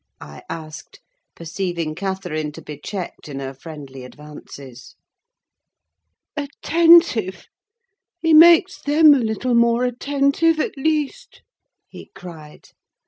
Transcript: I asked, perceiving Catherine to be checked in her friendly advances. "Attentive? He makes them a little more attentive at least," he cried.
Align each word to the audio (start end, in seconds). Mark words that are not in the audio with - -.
I 0.19 0.41
asked, 0.49 0.99
perceiving 1.35 1.93
Catherine 1.93 2.51
to 2.53 2.61
be 2.63 2.79
checked 2.79 3.29
in 3.29 3.39
her 3.39 3.53
friendly 3.53 4.03
advances. 4.03 4.95
"Attentive? 6.35 7.45
He 8.19 8.33
makes 8.33 8.81
them 8.81 9.13
a 9.13 9.19
little 9.19 9.53
more 9.53 9.83
attentive 9.85 10.59
at 10.59 10.75
least," 10.75 11.43
he 11.87 12.09
cried. 12.15 12.69